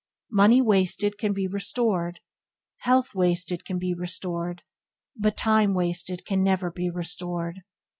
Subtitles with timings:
[0.31, 2.21] Money wasted can be restored;
[2.77, 4.63] health wasted can be restored;
[5.15, 7.61] but time wasted can never be restored.